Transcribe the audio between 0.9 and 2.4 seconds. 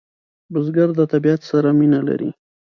د طبیعت سره مینه لري